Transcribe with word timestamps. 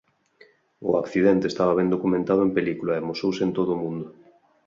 O 0.89 0.91
accidente 1.01 1.45
esta 1.51 1.77
ben 1.79 1.91
documentado 1.95 2.41
en 2.43 2.51
película 2.57 2.91
e 2.93 2.99
amosouse 3.01 3.41
en 3.47 3.51
todo 3.57 3.69
o 3.73 3.81
mundo. 3.83 4.07